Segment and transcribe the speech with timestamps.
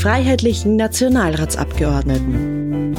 [0.00, 2.94] freiheitlichen Nationalratsabgeordneten.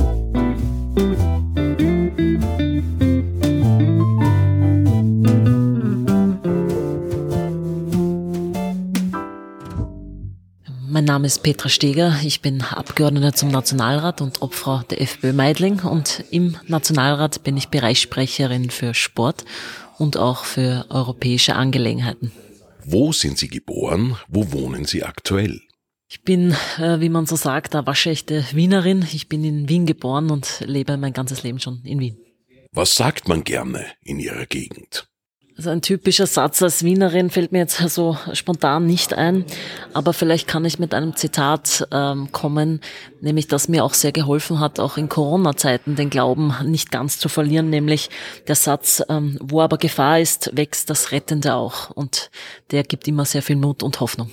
[10.87, 12.19] Mein Name ist Petra Steger.
[12.23, 15.79] Ich bin Abgeordnete zum Nationalrat und Obfrau der FPÖ Meidling.
[15.79, 19.43] Und im Nationalrat bin ich Bereichssprecherin für Sport
[19.97, 22.31] und auch für europäische Angelegenheiten.
[22.85, 24.17] Wo sind Sie geboren?
[24.27, 25.61] Wo wohnen Sie aktuell?
[26.13, 29.07] Ich bin, äh, wie man so sagt, eine waschechte Wienerin.
[29.13, 32.17] Ich bin in Wien geboren und lebe mein ganzes Leben schon in Wien.
[32.73, 35.07] Was sagt man gerne in Ihrer Gegend?
[35.55, 39.45] Also ein typischer Satz als Wienerin fällt mir jetzt so spontan nicht ein,
[39.93, 42.81] aber vielleicht kann ich mit einem Zitat ähm, kommen,
[43.21, 47.29] nämlich das mir auch sehr geholfen hat, auch in Corona-Zeiten den Glauben nicht ganz zu
[47.29, 48.09] verlieren, nämlich
[48.49, 51.89] der Satz, ähm, wo aber Gefahr ist, wächst das Rettende auch.
[51.89, 52.31] Und
[52.71, 54.29] der gibt immer sehr viel Mut und Hoffnung.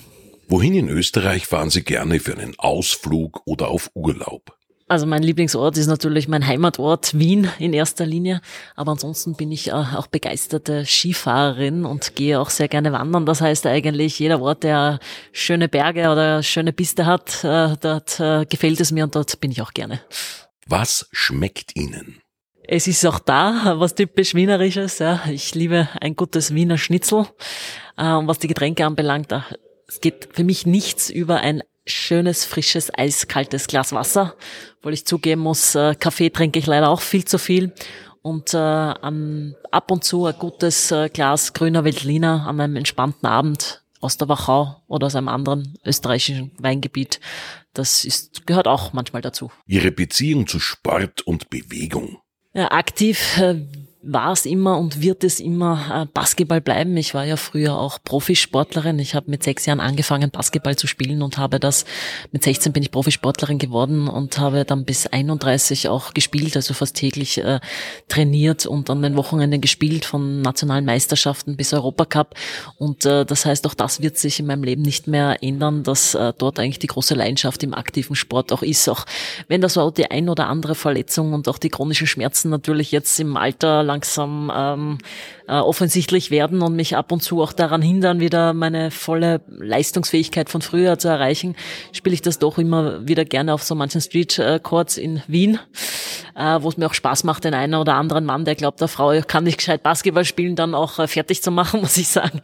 [0.50, 4.56] Wohin in Österreich fahren Sie gerne für einen Ausflug oder auf Urlaub?
[4.88, 8.40] Also mein Lieblingsort ist natürlich mein Heimatort Wien in erster Linie,
[8.74, 13.26] aber ansonsten bin ich äh, auch begeisterte Skifahrerin und gehe auch sehr gerne wandern.
[13.26, 15.00] Das heißt eigentlich, jeder Ort, der
[15.32, 19.50] schöne Berge oder schöne Piste hat, äh, dort äh, gefällt es mir und dort bin
[19.50, 20.00] ich auch gerne.
[20.66, 22.22] Was schmeckt Ihnen?
[22.62, 24.98] Es ist auch da was typisch Wienerisches.
[24.98, 25.20] Ja.
[25.30, 27.26] Ich liebe ein gutes Wiener Schnitzel.
[27.96, 29.32] Und was die Getränke anbelangt,
[29.88, 34.34] es geht für mich nichts über ein schönes, frisches, eiskaltes Glas Wasser,
[34.82, 37.72] weil ich zugeben muss, äh, Kaffee trinke ich leider auch viel zu viel.
[38.20, 43.26] Und äh, am, ab und zu ein gutes äh, Glas grüner Veltliner an einem entspannten
[43.26, 47.20] Abend aus der Wachau oder aus einem anderen österreichischen Weingebiet,
[47.72, 49.50] das ist, gehört auch manchmal dazu.
[49.66, 52.18] Ihre Beziehung zu Sport und Bewegung.
[52.52, 53.66] Ja, aktiv äh,
[54.00, 56.96] war es immer und wird es immer äh, Basketball bleiben.
[56.96, 58.98] Ich war ja früher auch Profisportlerin.
[59.00, 61.84] Ich habe mit sechs Jahren angefangen, Basketball zu spielen und habe das,
[62.30, 66.94] mit 16 bin ich Profisportlerin geworden und habe dann bis 31 auch gespielt, also fast
[66.94, 67.58] täglich äh,
[68.06, 72.36] trainiert und an den Wochenenden gespielt, von nationalen Meisterschaften bis Europacup.
[72.76, 76.14] Und äh, das heißt, auch das wird sich in meinem Leben nicht mehr ändern, dass
[76.14, 78.88] äh, dort eigentlich die große Leidenschaft im aktiven Sport auch ist.
[78.88, 79.06] Auch
[79.48, 83.18] wenn das so die ein oder andere Verletzung und auch die chronischen Schmerzen natürlich jetzt
[83.18, 84.98] im Alter langsam ähm, um,
[85.48, 90.50] äh, offensichtlich werden und mich ab und zu auch daran hindern, wieder meine volle Leistungsfähigkeit
[90.50, 91.56] von früher zu erreichen,
[91.92, 95.58] spiele ich das doch immer wieder gerne auf so manchen Street äh, Courts in Wien,
[96.34, 98.88] äh, wo es mir auch Spaß macht, den einen oder anderen Mann, der glaubt, der
[98.88, 102.40] Frau kann nicht gescheit Basketball spielen, dann auch äh, fertig zu machen, muss ich sagen.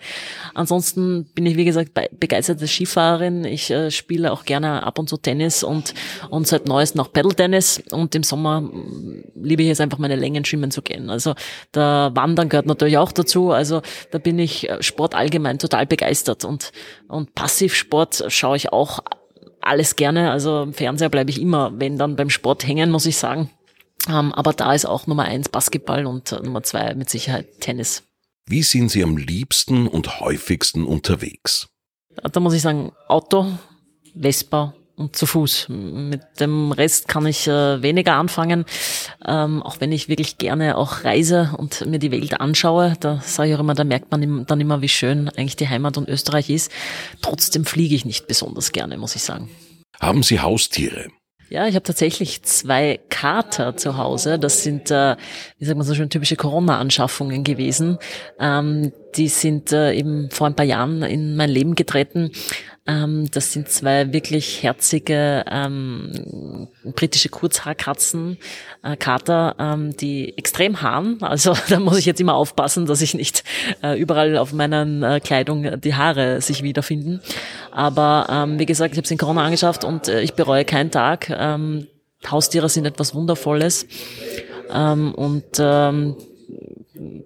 [0.54, 3.44] Ansonsten bin ich, wie gesagt, begeisterte Skifahrerin.
[3.44, 5.94] Ich äh, spiele auch gerne ab und zu Tennis und,
[6.31, 10.44] und seit neuestem auch Pedal-Tennis und im Sommer mm, liebe ich es einfach, meine Längen
[10.44, 11.10] schwimmen zu gehen.
[11.10, 11.34] Also
[11.75, 13.50] der Wandern gehört natürlich natürlich auch dazu.
[13.50, 16.72] Also da bin ich äh, Sport allgemein total begeistert und,
[17.09, 19.00] und Passivsport schaue ich auch
[19.60, 20.31] alles gerne.
[20.31, 23.50] Also im Fernseher bleibe ich immer, wenn dann beim Sport hängen, muss ich sagen.
[24.09, 28.03] Ähm, aber da ist auch Nummer eins Basketball und äh, Nummer zwei mit Sicherheit Tennis.
[28.47, 31.69] Wie sind Sie am liebsten und häufigsten unterwegs?
[32.22, 33.47] Da muss ich sagen, Auto,
[34.15, 35.69] Vespa und zu Fuß.
[35.69, 38.65] Mit dem Rest kann ich äh, weniger anfangen,
[39.27, 42.94] ähm, auch wenn ich wirklich gerne auch reise und mir die Welt anschaue.
[43.00, 45.97] Da sage ich auch immer, da merkt man dann immer, wie schön eigentlich die Heimat
[45.97, 46.71] und Österreich ist.
[47.22, 49.50] Trotzdem fliege ich nicht besonders gerne, muss ich sagen.
[50.00, 51.09] Haben Sie Haustiere?
[51.50, 54.38] Ja, ich habe tatsächlich zwei Kater zu Hause.
[54.38, 55.16] Das sind, äh,
[55.59, 57.99] wie sagt man so schön, typische Corona-Anschaffungen gewesen.
[58.41, 62.32] Ähm, die sind äh, eben vor ein paar Jahren in mein Leben getreten.
[62.87, 68.37] Ähm, das sind zwei wirklich herzige ähm, britische Kurzhaarkatzen,
[68.83, 71.23] äh, Kater, ähm, die extrem haaren.
[71.23, 73.43] Also da muss ich jetzt immer aufpassen, dass ich nicht
[73.83, 77.21] äh, überall auf meiner äh, Kleidung die Haare sich wiederfinden.
[77.73, 80.91] Aber ähm, wie gesagt, ich habe es in Corona angeschafft und äh, ich bereue keinen
[80.91, 81.31] Tag.
[81.31, 81.87] Ähm,
[82.31, 83.87] Haustiere sind etwas Wundervolles.
[84.71, 86.17] Ähm, und ähm,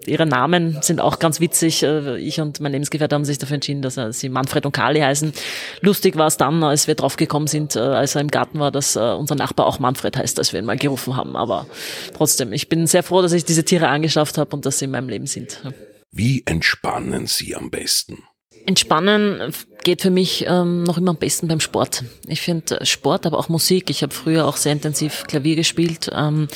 [0.07, 1.83] ihre Namen sind auch ganz witzig.
[1.83, 5.33] Äh, ich und mein Lebensgefährte haben sich dafür entschieden, dass sie Manfred und Kali heißen.
[5.81, 8.97] Lustig war es dann, als wir draufgekommen sind, äh, als er im Garten war, dass
[8.97, 11.37] äh, unser Nachbar auch Manfred heißt, als wir ihn mal gerufen haben.
[11.37, 11.67] Aber
[12.15, 14.91] trotzdem, ich bin sehr froh, dass ich diese Tiere angeschafft habe und dass sie in
[14.91, 15.63] meinem Leben sind.
[16.11, 18.23] Wie entspannen Sie am besten?
[18.67, 19.53] Entspannen
[19.83, 22.05] geht für mich ähm, noch immer am besten beim Sport.
[22.27, 23.89] Ich finde Sport, aber auch Musik.
[23.89, 26.11] Ich habe früher auch sehr intensiv Klavier gespielt.
[26.13, 26.49] Ähm,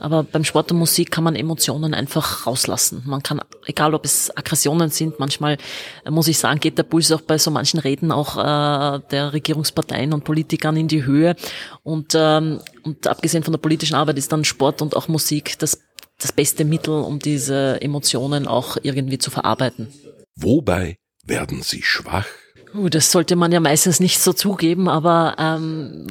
[0.00, 3.02] aber beim Sport und Musik kann man Emotionen einfach rauslassen.
[3.06, 5.58] Man kann, egal ob es Aggressionen sind, manchmal
[6.04, 9.32] äh, muss ich sagen, geht der Puls auch bei so manchen Reden auch äh, der
[9.32, 11.36] Regierungsparteien und Politikern in die Höhe.
[11.82, 15.80] Und, ähm, und abgesehen von der politischen Arbeit ist dann Sport und auch Musik das,
[16.18, 19.88] das beste Mittel, um diese Emotionen auch irgendwie zu verarbeiten.
[20.36, 22.26] Wobei werden Sie schwach?
[22.74, 26.06] Uh, das sollte man ja meistens nicht so zugeben, aber ähm,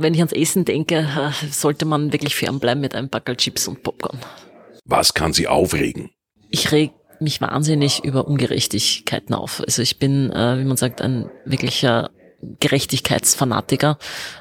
[0.00, 3.82] wenn ich ans Essen denke, äh, sollte man wirklich fernbleiben mit einem Backel Chips und
[3.82, 4.18] Popcorn.
[4.84, 6.10] Was kann Sie aufregen?
[6.50, 9.60] Ich reg mich wahnsinnig über Ungerechtigkeiten auf.
[9.60, 12.10] Also ich bin, äh, wie man sagt, ein wirklicher
[12.60, 13.98] Gerechtigkeitsfanatiker.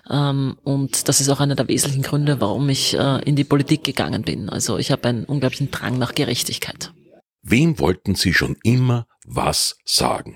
[0.10, 3.84] Ähm, und das ist auch einer der wesentlichen Gründe, warum ich äh, in die Politik
[3.84, 4.50] gegangen bin.
[4.50, 6.94] Also ich habe einen unglaublichen Drang nach Gerechtigkeit.
[7.42, 10.36] Wem wollten Sie schon immer was sagen?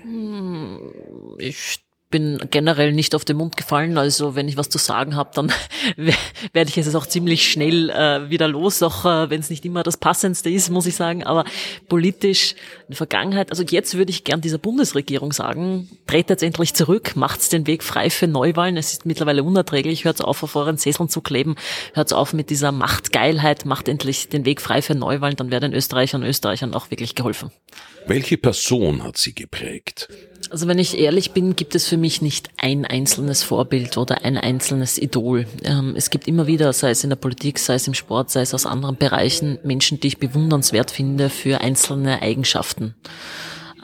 [1.42, 1.80] Ich
[2.12, 3.98] bin generell nicht auf den Mund gefallen.
[3.98, 5.52] Also wenn ich was zu sagen habe, dann
[6.52, 9.82] werde ich es auch ziemlich schnell äh, wieder los, auch äh, wenn es nicht immer
[9.82, 11.24] das Passendste ist, muss ich sagen.
[11.24, 11.44] Aber
[11.88, 16.74] politisch in der Vergangenheit, also jetzt würde ich gern dieser Bundesregierung sagen, dreht jetzt endlich
[16.74, 18.76] zurück, macht's den Weg frei für Neuwahlen.
[18.76, 21.56] Es ist mittlerweile unerträglich, hört auf, auf euren Sesseln zu kleben,
[21.94, 25.72] hört auf mit dieser Machtgeilheit, macht endlich den Weg frei für Neuwahlen, dann wäre den
[25.72, 27.50] Österreichern und Österreichern auch wirklich geholfen.
[28.06, 30.08] Welche Person hat sie geprägt?
[30.50, 34.36] Also wenn ich ehrlich bin, gibt es für mich nicht ein einzelnes Vorbild oder ein
[34.36, 35.46] einzelnes Idol.
[35.64, 38.42] Ähm, es gibt immer wieder, sei es in der Politik, sei es im Sport, sei
[38.42, 42.94] es aus anderen Bereichen, Menschen, die ich bewundernswert finde für einzelne Eigenschaften.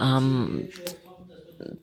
[0.01, 0.69] Ähm,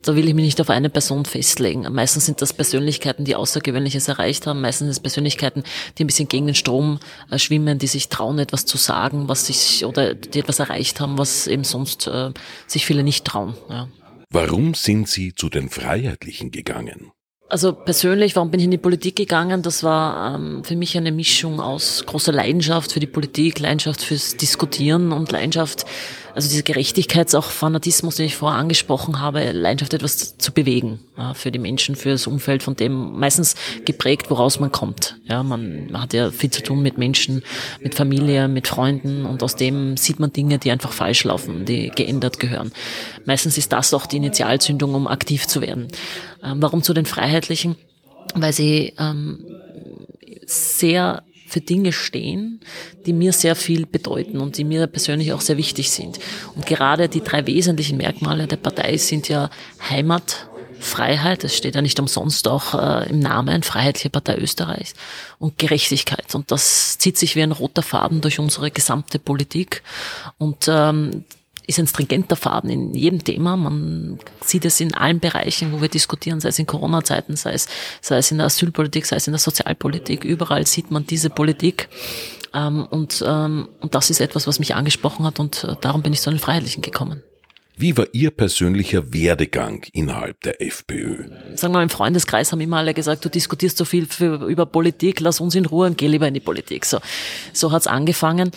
[0.02, 1.86] da will ich mich nicht auf eine Person festlegen.
[1.92, 4.60] Meistens sind das Persönlichkeiten, die Außergewöhnliches erreicht haben.
[4.60, 5.64] Meistens sind es Persönlichkeiten,
[5.98, 6.98] die ein bisschen gegen den Strom
[7.30, 11.18] äh, schwimmen, die sich trauen, etwas zu sagen, was sich oder die etwas erreicht haben,
[11.18, 12.30] was eben sonst äh,
[12.66, 13.54] sich viele nicht trauen.
[13.68, 13.88] Ja.
[14.36, 17.10] Warum sind Sie zu den Freiheitlichen gegangen?
[17.48, 19.62] Also persönlich, warum bin ich in die Politik gegangen?
[19.62, 24.36] Das war ähm, für mich eine Mischung aus großer Leidenschaft für die Politik, Leidenschaft fürs
[24.36, 25.86] Diskutieren und Leidenschaft
[26.36, 31.58] also dieser Fanatismus, den ich vorher angesprochen habe, Leidenschaft etwas zu bewegen, ja, für die
[31.58, 33.54] Menschen, für das Umfeld, von dem meistens
[33.86, 35.16] geprägt, woraus man kommt.
[35.24, 37.42] Ja, man, man hat ja viel zu tun mit Menschen,
[37.80, 41.88] mit Familie, mit Freunden und aus dem sieht man Dinge, die einfach falsch laufen, die
[41.88, 42.70] geändert gehören.
[43.24, 45.88] Meistens ist das auch die Initialzündung, um aktiv zu werden.
[46.44, 47.76] Ähm, warum zu den Freiheitlichen?
[48.34, 49.38] Weil sie ähm,
[50.44, 52.60] sehr für Dinge stehen,
[53.06, 56.18] die mir sehr viel bedeuten und die mir persönlich auch sehr wichtig sind.
[56.54, 59.50] Und gerade die drei wesentlichen Merkmale der Partei sind ja
[59.88, 60.48] Heimat,
[60.78, 64.94] Freiheit, das steht ja nicht umsonst auch äh, im Namen, Freiheitliche Partei Österreichs,
[65.38, 66.34] und Gerechtigkeit.
[66.34, 69.82] Und das zieht sich wie ein roter Faden durch unsere gesamte Politik.
[70.38, 71.24] Und ähm,
[71.66, 73.56] ist ein stringenter Faden in jedem Thema.
[73.56, 77.68] Man sieht es in allen Bereichen, wo wir diskutieren, sei es in Corona-Zeiten, sei es,
[78.00, 80.24] sei es in der Asylpolitik, sei es in der Sozialpolitik.
[80.24, 81.88] Überall sieht man diese Politik.
[82.54, 86.12] Ähm, und, ähm, und das ist etwas, was mich angesprochen hat und äh, darum bin
[86.12, 87.22] ich zu den Freiheitlichen gekommen.
[87.78, 91.28] Wie war Ihr persönlicher Werdegang innerhalb der FPÖ?
[91.56, 94.64] Sagen wir mal, im Freundeskreis haben immer alle gesagt, du diskutierst so viel für, über
[94.64, 96.86] Politik, lass uns in Ruhe und geh lieber in die Politik.
[96.86, 97.00] So,
[97.52, 98.50] so hat's angefangen.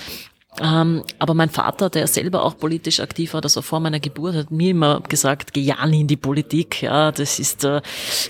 [0.62, 4.52] Ähm, aber mein Vater, der selber auch politisch aktiv war, also vor meiner Geburt, hat
[4.52, 7.82] mir immer gesagt, geh ja nie in die Politik, ja, das ist äh,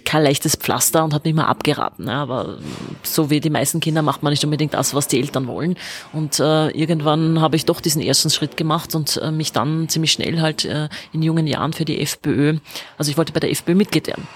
[0.05, 2.07] kein leichtes Pflaster und hat mich immer abgeraten.
[2.07, 2.59] Ja, aber
[3.03, 5.75] so wie die meisten Kinder macht man nicht unbedingt das, was die Eltern wollen.
[6.13, 10.11] Und äh, irgendwann habe ich doch diesen ersten Schritt gemacht und äh, mich dann ziemlich
[10.11, 12.57] schnell halt äh, in jungen Jahren für die FPÖ,
[12.97, 14.27] also ich wollte bei der FPÖ Mitglied werden.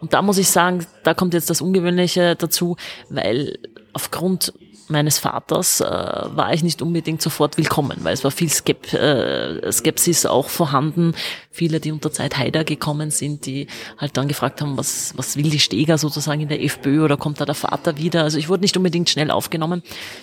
[0.00, 2.76] Und da muss ich sagen, da kommt jetzt das Ungewöhnliche dazu,
[3.08, 3.58] weil
[3.92, 4.52] aufgrund
[4.92, 9.72] meines Vaters äh, war ich nicht unbedingt sofort willkommen, weil es war viel Skep äh,
[9.72, 11.14] Skepsis auch vorhanden.
[11.50, 13.66] Viele, die unter Zeit Haider gekommen sind, die
[13.98, 17.40] halt dann gefragt haben, was, was will die Steger sozusagen in der FPÖ oder kommt
[17.40, 18.22] da der Vater wieder?
[18.22, 19.82] Also ich wurde nicht unbedingt schnell aufgenommen.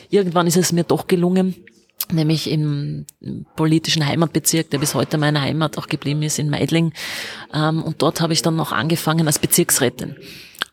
[0.10, 1.56] Irgendwann ist es mir doch gelungen,
[2.12, 3.06] nämlich im
[3.56, 6.94] politischen Heimatbezirk, der bis heute meine Heimat auch geblieben ist, in Meidling.
[7.54, 10.16] Ähm, und dort habe ich dann noch angefangen als Bezirksrätin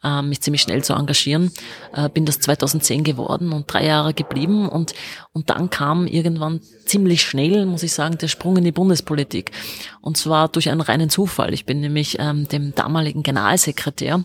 [0.03, 1.53] äh, mich ziemlich schnell zu engagieren.
[1.95, 4.95] Äh, bin das 2010 geworden und drei Jahre geblieben und,
[5.33, 9.50] und dann kam irgendwann ziemlich schnell, muss ich sagen, der Sprung in die Bundespolitik.
[10.00, 11.53] Und zwar durch einen reinen Zufall.
[11.53, 14.25] Ich bin nämlich ähm, dem damaligen Generalsekretär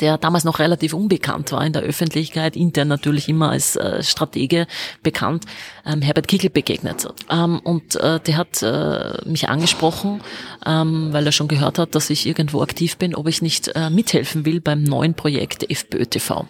[0.00, 4.66] der damals noch relativ unbekannt war in der Öffentlichkeit, intern natürlich immer als äh, Stratege
[5.02, 5.44] bekannt,
[5.86, 7.08] ähm, Herbert Kickl begegnet.
[7.30, 10.20] Ähm, und äh, der hat äh, mich angesprochen,
[10.66, 13.90] ähm, weil er schon gehört hat, dass ich irgendwo aktiv bin, ob ich nicht äh,
[13.90, 16.46] mithelfen will beim neuen Projekt FPÖ TV.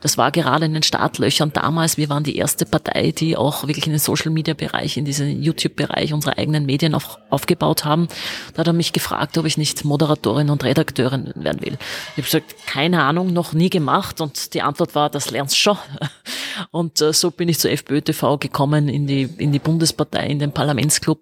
[0.00, 1.96] Das war gerade in den Startlöchern damals.
[1.96, 6.36] Wir waren die erste Partei, die auch wirklich in den Social-Media-Bereich, in diesen YouTube-Bereich unsere
[6.36, 8.08] eigenen Medien auf, aufgebaut haben.
[8.54, 11.78] Da hat er mich gefragt, ob ich nicht Moderatorin und Redakteurin werden will.
[12.16, 15.76] Ich habe gesagt, keine Ahnung, noch nie gemacht und die Antwort war, das lernst schon.
[16.70, 20.40] Und äh, so bin ich zur FPÖ TV gekommen in die in die Bundespartei, in
[20.40, 21.20] den Parlamentsclub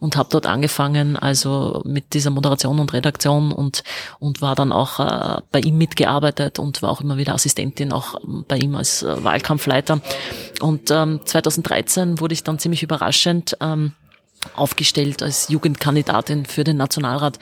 [0.00, 3.84] und habe dort angefangen, also mit dieser Moderation und Redaktion und
[4.18, 8.14] und war dann auch äh, bei ihm mitgearbeitet und war auch immer wieder Assistentin auch
[8.46, 10.00] bei ihm als äh, Wahlkampfleiter.
[10.60, 13.92] Und ähm, 2013 wurde ich dann ziemlich überraschend ähm,
[14.54, 17.38] aufgestellt als Jugendkandidatin für den Nationalrat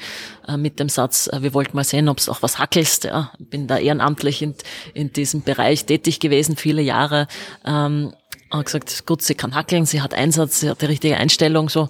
[0.49, 3.05] äh, mit dem Satz, äh, wir wollten mal sehen, ob es auch was hackelst.
[3.05, 3.33] Ja.
[3.39, 4.55] Bin da ehrenamtlich in,
[4.95, 7.27] in diesem Bereich tätig gewesen, viele Jahre.
[7.65, 8.15] Ähm,
[8.51, 11.89] hat gesagt, gut, sie kann hackeln, sie hat Einsatz, sie hat die richtige Einstellung, so.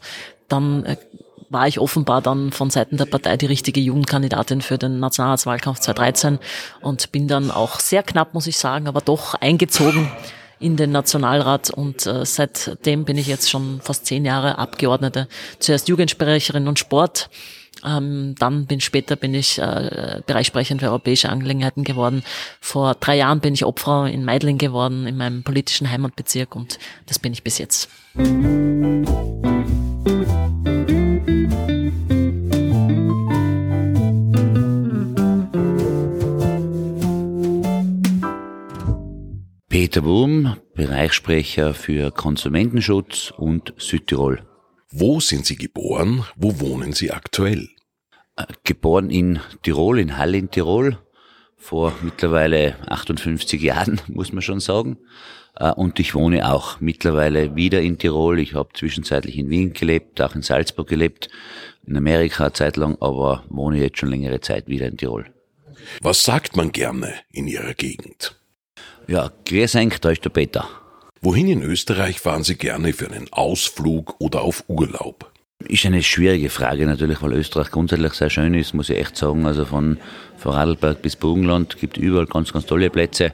[0.49, 0.97] Dann äh,
[1.49, 6.39] war ich offenbar dann von Seiten der Partei die richtige Jugendkandidatin für den Nationalratswahlkampf 2013
[6.81, 10.11] und bin dann auch sehr knapp, muss ich sagen, aber doch eingezogen
[10.59, 15.29] in den Nationalrat und äh, seitdem bin ich jetzt schon fast zehn Jahre Abgeordnete.
[15.59, 17.29] Zuerst Jugendsprecherin und Sport,
[17.85, 22.23] ähm, dann bin später bin ich äh, Bereichssprecherin für europäische Angelegenheiten geworden.
[22.61, 27.19] Vor drei Jahren bin ich Obfrau in Meidling geworden, in meinem politischen Heimatbezirk und das
[27.19, 27.89] bin ich bis jetzt.
[39.87, 44.45] Peter Wurm, Bereichssprecher für Konsumentenschutz und Südtirol.
[44.91, 46.25] Wo sind Sie geboren?
[46.35, 47.69] Wo wohnen Sie aktuell?
[48.35, 50.99] Äh, geboren in Tirol, in Halle in Tirol,
[51.57, 54.99] vor mittlerweile 58 Jahren, muss man schon sagen.
[55.55, 58.41] Äh, und ich wohne auch mittlerweile wieder in Tirol.
[58.41, 61.29] Ich habe zwischenzeitlich in Wien gelebt, auch in Salzburg gelebt,
[61.87, 65.27] in Amerika eine Zeit lang, aber wohne jetzt schon längere Zeit wieder in Tirol.
[66.01, 68.37] Was sagt man gerne in Ihrer Gegend?
[69.09, 70.69] Ja, Quersenk, da ist der Peter.
[71.21, 75.31] Wohin in Österreich fahren Sie gerne für einen Ausflug oder auf Urlaub?
[75.61, 79.47] Ist eine schwierige Frage natürlich, weil Österreich grundsätzlich sehr schön ist, muss ich echt sagen.
[79.47, 79.99] Also von
[80.39, 83.33] Vorarlberg bis Burgenland gibt überall ganz, ganz tolle Plätze.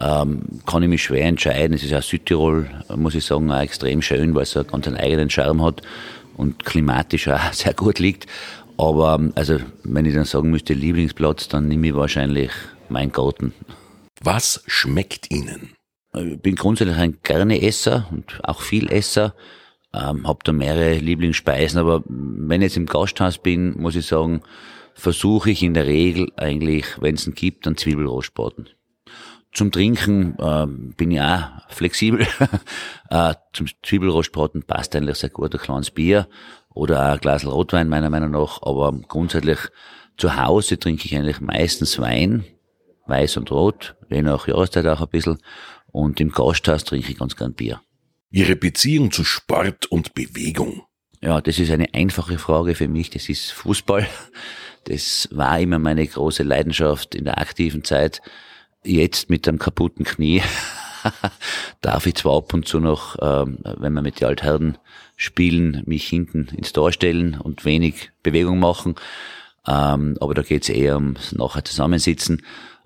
[0.00, 1.74] Ähm, kann ich mich schwer entscheiden.
[1.74, 4.96] Es ist auch Südtirol, muss ich sagen, auch extrem schön, weil es einen ganz einen
[4.96, 5.82] eigenen Charme hat
[6.38, 8.26] und klimatisch auch sehr gut liegt.
[8.78, 12.50] Aber also, wenn ich dann sagen müsste, Lieblingsplatz, dann nehme ich wahrscheinlich
[12.88, 13.52] meinen Garten.
[14.24, 15.74] Was schmeckt Ihnen?
[16.14, 19.34] Ich bin grundsätzlich ein gerne Esser und auch viel Esser.
[19.92, 24.42] Ähm, hab da mehrere Lieblingsspeisen, aber wenn ich jetzt im Gasthaus bin, muss ich sagen,
[24.94, 28.68] versuche ich in der Regel eigentlich, wenn es einen gibt, dann Zwiebelrostbraten.
[29.52, 32.26] Zum Trinken äh, bin ich auch flexibel.
[33.10, 36.28] äh, zum Zwiebelrostbraten passt eigentlich sehr gut ein kleines Bier
[36.72, 39.58] oder auch ein Glas Rotwein meiner Meinung nach, aber grundsätzlich
[40.16, 42.44] zu Hause trinke ich eigentlich meistens Wein,
[43.06, 45.38] weiß und rot, je nach Jahreszeit auch ein bisschen.
[45.90, 47.80] Und im Gasthaus trinke ich ganz gern Bier.
[48.30, 50.82] Ihre Beziehung zu Sport und Bewegung?
[51.20, 53.10] Ja, das ist eine einfache Frage für mich.
[53.10, 54.08] Das ist Fußball.
[54.84, 58.20] Das war immer meine große Leidenschaft in der aktiven Zeit.
[58.84, 60.42] Jetzt mit einem kaputten Knie
[61.80, 64.78] darf ich zwar ab und zu noch, ähm, wenn wir mit den Altherren
[65.16, 68.96] spielen, mich hinten ins Tor stellen und wenig Bewegung machen.
[69.66, 72.42] Ähm, aber da geht es eher ums nachher Zusammensitzen.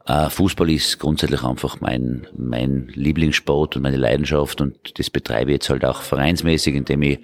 [0.07, 5.57] Äh, Fußball ist grundsätzlich einfach mein, mein Lieblingssport und meine Leidenschaft und das betreibe ich
[5.57, 7.19] jetzt halt auch vereinsmäßig, indem ich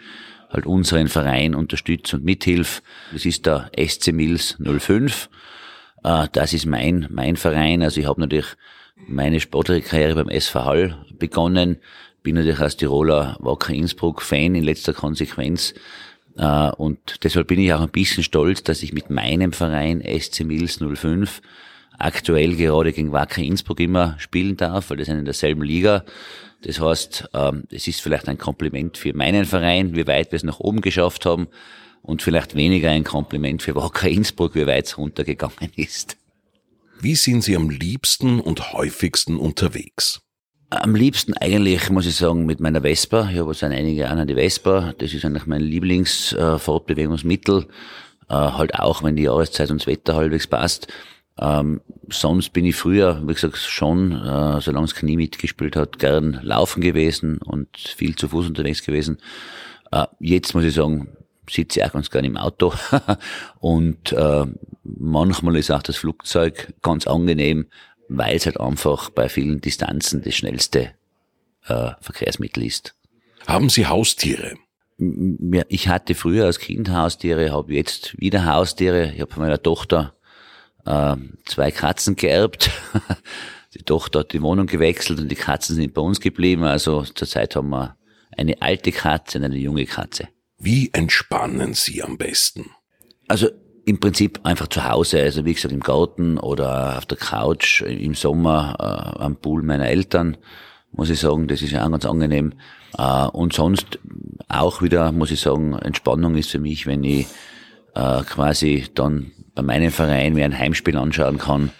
[0.51, 2.83] halt unseren Verein unterstütze und mithilf.
[3.12, 5.31] Das ist der SC Mills 05.
[6.03, 7.83] Äh, das ist mein, mein Verein.
[7.83, 8.57] Also ich habe natürlich
[9.07, 11.79] meine sportliche Karriere beim SV Hall begonnen.
[12.25, 15.73] Bin natürlich als Tiroler Wacker Innsbruck Fan in letzter Konsequenz.
[16.37, 20.45] Äh, und deshalb bin ich auch ein bisschen stolz, dass ich mit meinem Verein SC
[20.45, 21.41] Mills 05
[21.99, 26.05] aktuell gerade gegen Wacker Innsbruck immer spielen darf, weil die sind in derselben Liga.
[26.63, 30.45] Das heißt, ähm, es ist vielleicht ein Kompliment für meinen Verein, wie weit wir es
[30.45, 31.49] nach oben geschafft haben
[32.03, 36.17] und vielleicht weniger ein Kompliment für Wacker Innsbruck, wie weit es runtergegangen ist.
[37.01, 40.21] Wie sind Sie am liebsten und häufigsten unterwegs?
[40.71, 43.29] Am liebsten eigentlich, muss ich sagen, mit meiner Vespa.
[43.31, 44.95] Ich habe seit einige Jahre die Vespa.
[44.97, 47.67] Das ist eigentlich mein Lieblingsfortbewegungsmittel.
[48.29, 50.87] Äh, halt auch, wenn die Jahreszeit und das Wetter halbwegs passt.
[51.43, 56.39] Ähm, sonst bin ich früher, wie gesagt, schon, äh, solange das Knie mitgespielt hat, gern
[56.43, 59.19] laufen gewesen und viel zu Fuß unterwegs gewesen.
[59.91, 61.17] Äh, jetzt muss ich sagen,
[61.51, 62.73] sitze ich auch ganz gern im Auto
[63.59, 64.47] und äh,
[64.85, 67.67] manchmal ist auch das Flugzeug ganz angenehm,
[68.09, 70.93] weil es halt einfach bei vielen Distanzen das schnellste
[71.67, 72.95] äh, Verkehrsmittel ist.
[73.49, 74.55] Haben Sie Haustiere?
[75.69, 79.11] Ich hatte früher als Kind Haustiere, habe jetzt wieder Haustiere.
[79.13, 80.15] Ich habe von meiner Tochter
[80.87, 82.71] äh, zwei Katzen geerbt.
[83.75, 86.65] die Tochter hat die Wohnung gewechselt und die Katzen sind bei uns geblieben.
[86.65, 87.97] Also zurzeit haben wir
[88.37, 90.29] eine alte Katze und eine junge Katze.
[90.59, 92.71] Wie entspannen Sie am besten?
[93.29, 93.49] Also
[93.85, 98.15] im Prinzip einfach zu Hause, also wie gesagt im Garten oder auf der Couch im
[98.15, 100.37] Sommer äh, am Pool meiner Eltern,
[100.93, 102.53] muss ich sagen, das ist ja auch ganz angenehm.
[102.97, 103.99] Äh, und sonst
[104.49, 107.27] auch wieder, muss ich sagen, Entspannung ist für mich, wenn ich
[107.95, 111.71] äh, quasi dann bei meinem Verein mir ein Heimspiel anschauen kann,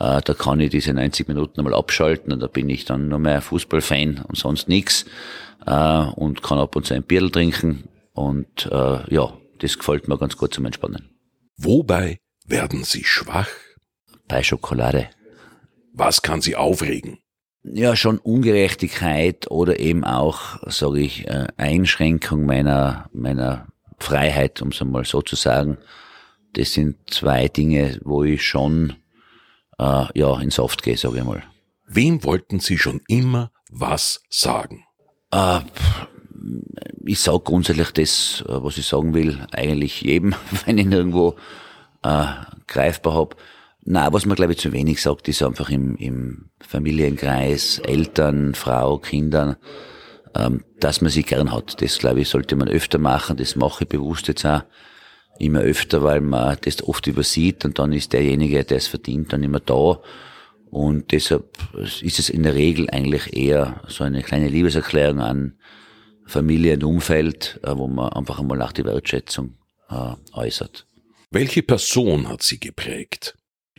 [0.00, 3.18] äh, da kann ich diese 90 Minuten einmal abschalten und da bin ich dann nur
[3.18, 5.06] mehr Fußballfan und sonst nichts
[5.66, 7.88] äh, und kann ab und zu ein Bierl trinken.
[8.12, 11.10] Und äh, ja, das gefällt mir ganz gut zum Entspannen.
[11.56, 13.48] Wobei werden Sie schwach?
[14.28, 15.08] Bei Schokolade.
[15.92, 17.18] Was kann Sie aufregen?
[17.62, 21.26] Ja, schon Ungerechtigkeit oder eben auch, sage ich,
[21.56, 25.78] Einschränkung meiner, meiner Freiheit, um es einmal so zu sagen.
[26.54, 28.94] Das sind zwei Dinge, wo ich schon
[29.78, 31.42] äh, ja, ins Soft gehe, sage ich mal.
[31.86, 34.84] Wem wollten Sie schon immer was sagen?
[35.32, 35.60] Äh,
[37.04, 40.34] ich sage grundsätzlich das, äh, was ich sagen will, eigentlich jedem,
[40.64, 41.34] wenn ich ihn irgendwo
[42.02, 42.26] äh,
[42.66, 43.36] greifbar hab.
[43.86, 48.98] Na, was man glaube ich zu wenig sagt, ist einfach im, im Familienkreis, Eltern, Frau,
[48.98, 49.56] Kindern,
[50.34, 51.82] ähm, dass man sie gern hat.
[51.82, 53.36] Das glaube ich sollte man öfter machen.
[53.36, 54.62] Das mache ich bewusst jetzt auch
[55.38, 59.42] immer öfter, weil man das oft übersieht und dann ist derjenige, der es verdient, dann
[59.42, 60.00] immer da.
[60.70, 61.56] Und deshalb
[62.02, 65.54] ist es in der Regel eigentlich eher so eine kleine Liebeserklärung an
[66.26, 69.56] Familie und Umfeld, äh, wo man einfach einmal nach die Wertschätzung
[69.90, 70.86] äh, äußert.
[71.30, 73.36] Welche Person hat Sie geprägt?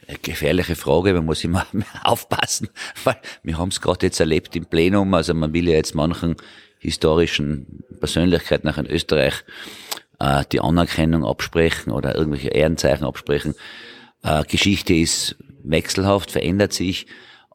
[0.07, 1.65] Eine gefährliche Frage, man muss immer
[2.03, 2.69] aufpassen,
[3.03, 6.35] weil wir haben es gerade jetzt erlebt im Plenum, also man will ja jetzt manchen
[6.79, 9.43] historischen Persönlichkeiten nach in Österreich
[10.25, 13.53] äh, die Anerkennung absprechen oder irgendwelche Ehrenzeichen absprechen.
[14.23, 17.05] Äh, Geschichte ist wechselhaft, verändert sich,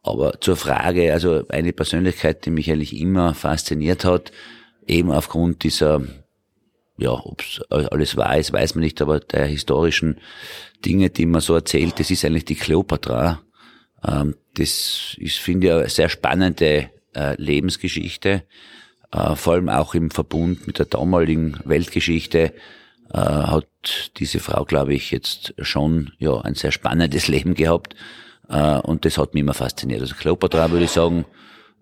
[0.03, 4.31] aber zur Frage, also eine Persönlichkeit, die mich eigentlich immer fasziniert hat,
[4.87, 6.01] eben aufgrund dieser,
[6.97, 10.19] ja, ob es alles wahr ist, weiß man nicht, aber der historischen
[10.85, 13.41] Dinge, die man so erzählt, das ist eigentlich die Kleopatra.
[14.07, 18.43] Ähm, das ist, finde ich, eine sehr spannende äh, Lebensgeschichte,
[19.11, 22.53] äh, vor allem auch im Verbund mit der damaligen Weltgeschichte
[23.13, 27.95] äh, hat diese Frau, glaube ich, jetzt schon ja ein sehr spannendes Leben gehabt
[28.83, 30.01] und das hat mich immer fasziniert.
[30.01, 31.23] Also Kleopatra würde ich sagen,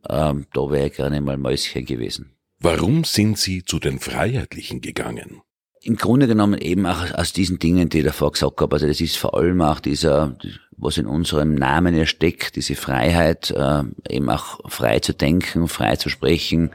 [0.07, 2.31] ähm, da wäre ich gerne mal Mäuschen gewesen.
[2.59, 5.41] Warum sind Sie zu den Freiheitlichen gegangen?
[5.81, 8.75] Im Grunde genommen eben auch aus diesen Dingen, die ich davor gesagt habe.
[8.75, 10.37] Also das ist vor allem auch dieser,
[10.75, 15.95] was in unserem Namen ja steckt, diese Freiheit, äh, eben auch frei zu denken, frei
[15.95, 16.71] zu sprechen,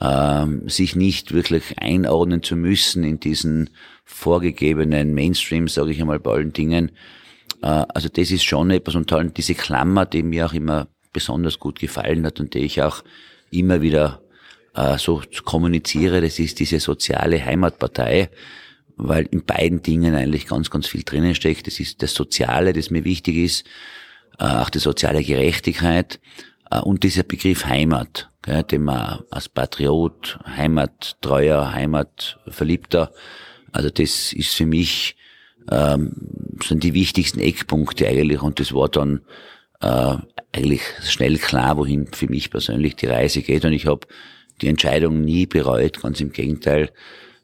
[0.00, 3.70] äh, sich nicht wirklich einordnen zu müssen in diesen
[4.04, 6.90] vorgegebenen Mainstream, sage ich einmal, bei allen Dingen.
[7.62, 11.58] Äh, also das ist schon etwas und dann diese Klammer, die mir auch immer besonders
[11.58, 13.02] gut gefallen hat und die ich auch
[13.50, 14.20] immer wieder
[14.74, 18.30] äh, so kommuniziere, das ist diese soziale Heimatpartei,
[18.96, 21.66] weil in beiden Dingen eigentlich ganz, ganz viel drinnen steckt.
[21.66, 23.66] Das ist das Soziale, das mir wichtig ist,
[24.38, 26.20] äh, auch die soziale Gerechtigkeit
[26.80, 33.12] und dieser Begriff Heimat, gell, den man als Patriot, Heimattreuer, Heimatverliebter,
[33.72, 35.16] also das ist für mich
[35.70, 36.12] ähm,
[36.62, 39.20] sind die wichtigsten Eckpunkte eigentlich und das war dann
[39.80, 40.16] äh,
[40.52, 44.06] eigentlich schnell klar, wohin für mich persönlich die Reise geht und ich habe
[44.60, 46.90] die Entscheidung nie bereut, ganz im Gegenteil.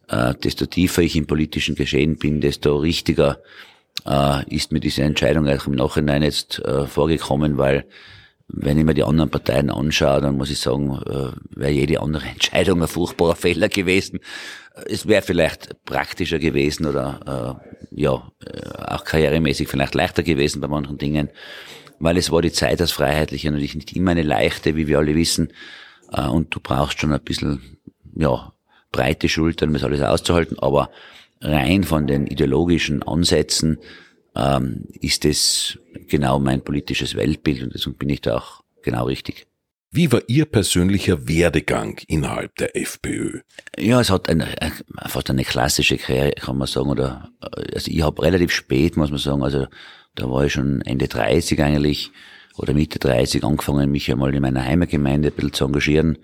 [0.08, 3.40] Äh, desto tiefer ich im politischen Geschehen bin, desto richtiger
[4.06, 7.84] äh, ist mir diese Entscheidung eigentlich im Nachhinein jetzt äh, vorgekommen, weil
[8.52, 12.26] wenn ich mir die anderen Parteien anschaue, dann muss ich sagen, äh, wäre jede andere
[12.32, 14.20] Entscheidung ein furchtbarer Fehler gewesen.
[14.86, 17.60] Es wäre vielleicht praktischer gewesen oder
[17.92, 21.28] äh, ja, äh, auch karrieremäßig vielleicht leichter gewesen bei manchen Dingen,
[21.98, 25.14] weil es war die Zeit als Freiheitliche natürlich nicht immer eine leichte, wie wir alle
[25.14, 25.52] wissen.
[26.12, 27.78] Äh, und du brauchst schon ein bisschen,
[28.16, 28.52] ja,
[28.92, 30.90] breite Schultern, um das alles auszuhalten, aber
[31.40, 33.78] rein von den ideologischen Ansätzen
[34.40, 39.46] ähm, ist es genau mein politisches Weltbild und deswegen bin ich da auch genau richtig.
[39.92, 43.40] Wie war Ihr persönlicher Werdegang innerhalb der FPÖ?
[43.76, 44.46] Ja, es hat eine,
[45.08, 47.30] fast eine klassische Karriere, kann man sagen, oder
[47.74, 49.66] also ich habe relativ spät, muss man sagen, also
[50.14, 52.12] da war ich schon Ende 30 eigentlich,
[52.56, 56.18] oder Mitte 30 angefangen, mich einmal in meiner Heimatgemeinde ein bisschen zu engagieren.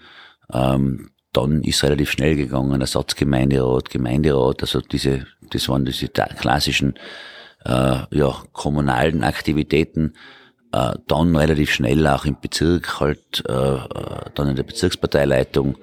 [0.53, 6.95] Ähm, dann ist relativ schnell gegangen, Ersatzgemeinderat, Gemeinderat, also diese, das waren diese klassischen
[7.67, 10.15] äh, ja, kommunalen Aktivitäten.
[10.73, 13.79] Äh, dann relativ schnell auch im Bezirk, halt äh,
[14.35, 15.77] dann in der Bezirksparteileitung,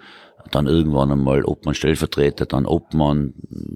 [0.51, 3.33] dann irgendwann einmal Obmann Stellvertreter, dann Obmann,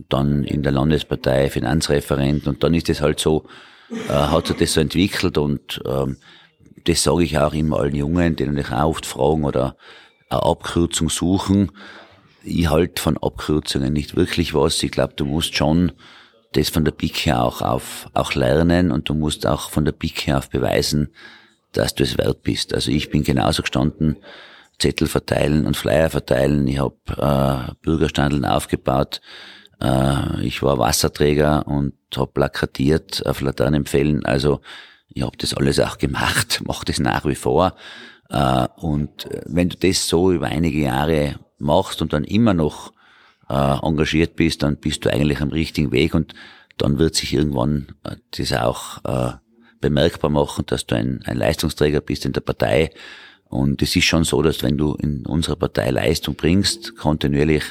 [0.10, 3.46] dann in der Landespartei Finanzreferent und dann ist es halt so,
[3.90, 6.18] äh, hat sich das so entwickelt und ähm,
[6.86, 9.76] das sage ich auch immer allen Jungen, denen ich auch oft fragen oder
[10.30, 11.72] eine Abkürzung suchen.
[12.44, 14.82] Ich halte von Abkürzungen nicht wirklich was.
[14.84, 15.92] Ich glaube, du musst schon
[16.54, 20.38] das von der Pike auch auf, auch lernen und du musst auch von der Pike
[20.38, 21.10] auf beweisen,
[21.74, 22.74] dass du es wert bist.
[22.74, 24.18] Also ich bin genauso gestanden,
[24.80, 26.68] Zettel verteilen und Flyer verteilen.
[26.68, 29.22] Ich habe äh, Bürgerstandeln aufgebaut.
[29.82, 34.26] Äh, ich war Wasserträger und habe plakatiert auf Laternenpfählen.
[34.26, 34.62] Also
[35.10, 37.76] ich habe das alles auch gemacht, mache das nach wie vor.
[38.30, 42.92] Äh, und wenn du das so über einige Jahre machst und dann immer noch
[43.50, 46.34] äh, engagiert bist, dann bist du eigentlich am richtigen Weg und
[46.78, 49.34] dann wird sich irgendwann äh, das auch äh,
[49.80, 52.92] bemerkbar machen, dass du ein, ein Leistungsträger bist in der Partei.
[53.46, 57.64] Und es ist schon so, dass wenn du in unserer Partei Leistung bringst, kontinuierlich,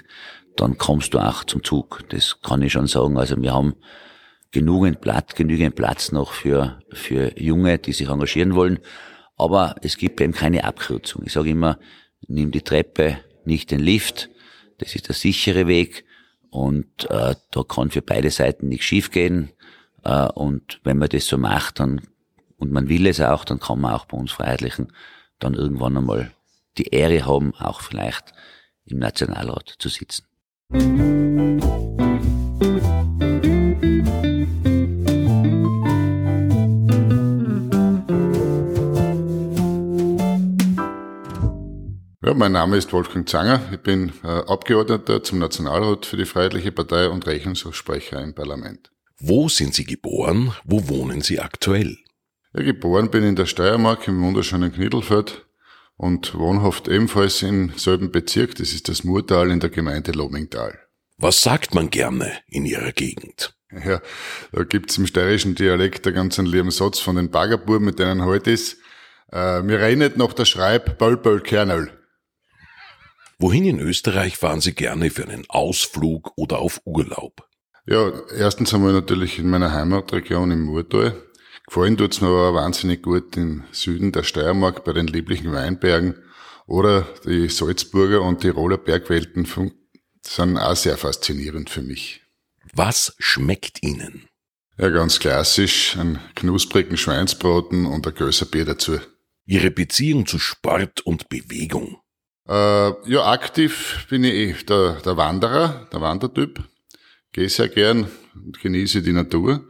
[0.57, 2.03] dann kommst du auch zum Zug.
[2.09, 3.19] Das kann ich schon sagen.
[3.19, 3.75] Also wir haben
[4.53, 8.79] genügend Platz, genügend Platz noch für, für Junge, die sich engagieren wollen.
[9.37, 11.23] Aber es gibt eben keine Abkürzung.
[11.27, 11.79] Ich sage immer,
[12.27, 14.31] nimm die Treppe, nicht den Lift.
[14.79, 16.05] Das ist der sichere Weg.
[16.51, 19.51] Und äh, da kann für beide Seiten nichts schiefgehen.
[20.05, 22.01] Äh, und wenn man das so macht, dann
[22.59, 24.93] und man will es auch, dann kann man auch bei uns Freiheitlichen
[25.39, 26.33] dann irgendwann einmal
[26.79, 28.33] die Ehre haben, auch vielleicht
[28.87, 30.25] im Nationalrat zu sitzen.
[42.27, 43.61] Ja, mein Name ist Wolfgang Zanger.
[43.71, 48.91] Ich bin äh, Abgeordneter zum Nationalrat für die Freiheitliche Partei und Rechnungshofsprecher im Parlament.
[49.21, 50.53] Wo sind Sie geboren?
[50.65, 51.97] Wo wohnen Sie aktuell?
[52.53, 55.47] Ja, geboren bin in der Steiermark im wunderschönen Knittelfeld
[55.97, 58.57] und wohnhaft ebenfalls im selben Bezirk.
[58.57, 60.77] Das ist das Murtal in der Gemeinde Lomingtal.
[61.19, 63.55] Was sagt man gerne in Ihrer Gegend?
[63.71, 64.01] Ja,
[64.51, 68.51] da gibt's im steirischen Dialekt einen ganz lieben Satz von den Baggerbuben, mit denen heute
[68.51, 68.79] ist.
[69.31, 71.93] Äh, mir reinet noch der Schreib Böll Böll Kernel.
[73.39, 77.47] Wohin in Österreich fahren Sie gerne für einen Ausflug oder auf Urlaub?
[77.87, 81.23] Ja, erstens einmal natürlich in meiner Heimatregion im Murtal.
[81.67, 86.15] Gefallen tut's mir aber wahnsinnig gut im Süden der Steiermark bei den lieblichen Weinbergen
[86.67, 89.47] oder die Salzburger und Tiroler Bergwelten
[90.27, 92.23] sind auch sehr faszinierend für mich.
[92.73, 94.29] Was schmeckt Ihnen?
[94.79, 98.99] Ja, ganz klassisch, einen knusprigen Schweinsbraten und ein größer Bier dazu.
[99.45, 101.99] Ihre Beziehung zu Sport und Bewegung?
[102.49, 106.63] Äh, ja, aktiv bin ich eh der, der Wanderer, der Wandertyp.
[107.33, 109.65] Gehe sehr gern und genieße die Natur.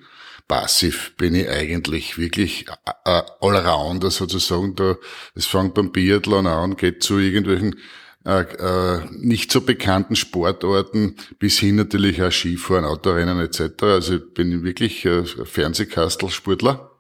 [0.46, 2.66] Passiv bin ich eigentlich wirklich
[3.04, 4.76] äh, Allrounder sozusagen.
[4.76, 4.96] Da,
[5.34, 7.76] es fängt beim Biathlon an, geht zu irgendwelchen
[8.24, 13.82] äh, äh, nicht so bekannten Sportarten bis hin natürlich auch Skifahren, Autorennen etc.
[13.82, 16.92] Also ich bin wirklich äh, Fernsehkastelsportler.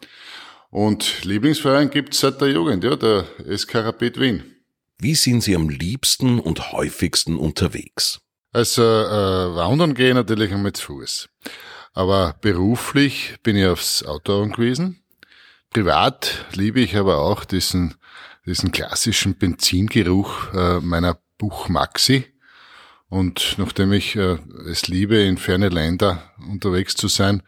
[0.70, 4.55] Und Lieblingsverein gibt's seit der Jugend, ja, der SK Rapid Wien.
[4.98, 8.20] Wie sind Sie am liebsten und häufigsten unterwegs?
[8.52, 11.28] Also äh, wandern gehe ich natürlich einmal zu Fuß.
[11.92, 15.02] Aber beruflich bin ich aufs Auto angewiesen.
[15.70, 17.96] Privat liebe ich aber auch diesen,
[18.46, 22.24] diesen klassischen Benzingeruch äh, meiner Buch Maxi.
[23.08, 27.42] Und nachdem ich äh, es liebe, in ferne Länder unterwegs zu sein,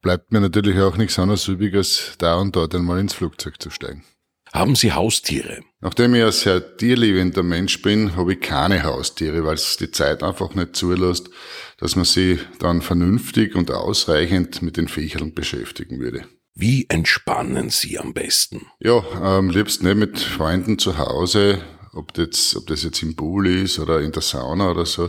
[0.00, 3.70] bleibt mir natürlich auch nichts anderes übrig, als da und dort einmal ins Flugzeug zu
[3.70, 4.04] steigen.
[4.54, 5.62] Haben Sie Haustiere?
[5.80, 10.22] Nachdem ich ein sehr tierliebender Mensch bin, habe ich keine Haustiere, weil es die Zeit
[10.22, 11.28] einfach nicht zulässt,
[11.78, 16.24] dass man sie dann vernünftig und ausreichend mit den Viechern beschäftigen würde.
[16.54, 18.66] Wie entspannen Sie am besten?
[18.78, 21.60] Ja, am liebsten nicht mit Freunden zu Hause,
[21.92, 25.06] ob das, ob das jetzt im Pool ist oder in der Sauna oder so.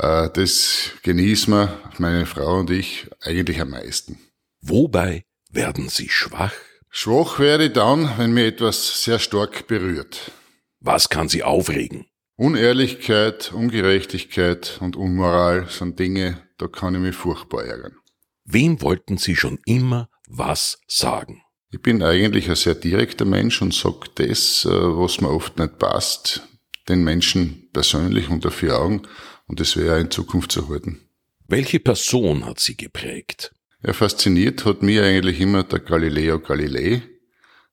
[0.00, 4.18] Äh, das genießen wir, meine Frau und ich, eigentlich am meisten.
[4.62, 6.54] Wobei werden Sie schwach?
[6.96, 10.30] Schwach werde ich dann, wenn mir etwas sehr stark berührt.
[10.78, 12.06] Was kann Sie aufregen?
[12.36, 17.96] Unehrlichkeit, Ungerechtigkeit und Unmoral sind Dinge, da kann ich mich furchtbar ärgern.
[18.44, 21.42] Wem wollten Sie schon immer was sagen?
[21.72, 25.78] Ich bin eigentlich ein sehr direkter Mensch und sag das, äh, was mir oft nicht
[25.80, 26.42] passt,
[26.88, 29.02] den Menschen persönlich unter vier Augen
[29.48, 31.00] und das wäre in Zukunft zu halten.
[31.48, 33.52] Welche Person hat Sie geprägt?
[33.86, 37.02] Ja, fasziniert hat mich eigentlich immer der Galileo Galilei,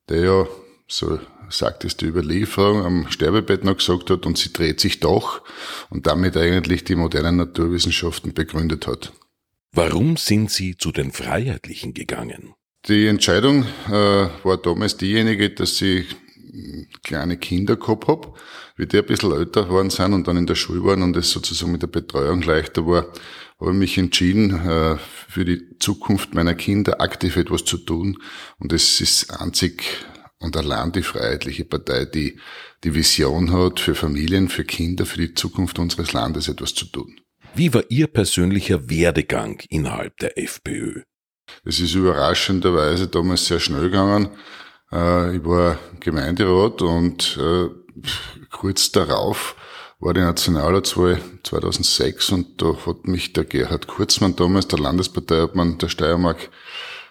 [0.10, 0.48] der ja,
[0.88, 1.20] so
[1.50, 5.42] sagt es die Überlieferung, am Sterbebett noch gesagt hat, und sie dreht sich doch
[5.90, 9.14] und damit eigentlich die modernen Naturwissenschaften begründet hat.
[9.72, 12.56] Warum sind Sie zu den Freiheitlichen gegangen?
[12.90, 16.08] Die Entscheidung äh, war damals diejenige, dass ich
[17.04, 18.38] kleine Kinder gehabt hab,
[18.76, 21.32] wie die ein bisschen älter geworden sind und dann in der Schule waren und es
[21.32, 23.06] sozusagen mit der Betreuung leichter war,
[23.62, 24.98] habe ich mich entschieden, äh,
[25.30, 28.18] für die Zukunft meiner Kinder aktiv etwas zu tun.
[28.60, 29.84] Und es ist einzig
[30.40, 32.40] und allein die Freiheitliche Partei, die
[32.84, 37.20] die Vision hat, für Familien, für Kinder, für die Zukunft unseres Landes etwas zu tun.
[37.54, 41.04] Wie war Ihr persönlicher Werdegang innerhalb der FPÖ?
[41.64, 44.30] Es ist überraschenderweise damals sehr schnell gegangen.
[44.92, 47.70] Äh, ich war Gemeinderat und äh,
[48.50, 49.56] kurz darauf
[50.02, 55.90] war die Nationalratswahl 2006 und da hat mich der Gerhard Kurzmann damals, der Landesparteiobmann der
[55.90, 56.50] Steiermark,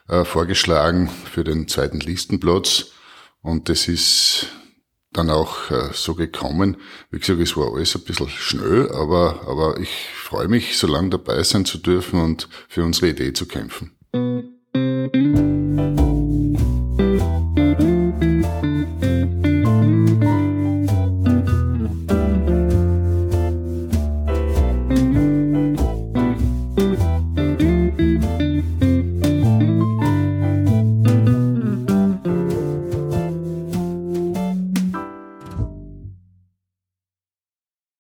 [0.09, 2.87] äh, vorgeschlagen für den zweiten Listenplatz.
[3.43, 4.49] Und das ist
[5.13, 6.77] dann auch äh, so gekommen.
[7.11, 11.11] Wie gesagt, es war alles ein bisschen schnell, aber, aber ich freue mich, so lange
[11.11, 13.93] dabei sein zu dürfen und für unsere Idee zu kämpfen.